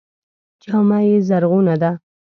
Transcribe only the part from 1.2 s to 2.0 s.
زرغونه ده.